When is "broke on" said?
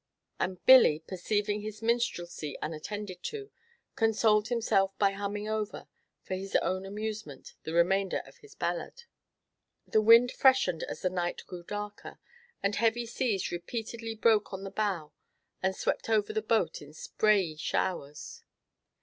14.15-14.63